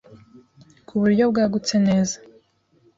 ku 0.87 0.93
buryo 1.01 1.23
bwagutse 1.31 1.75
neza 1.87 2.15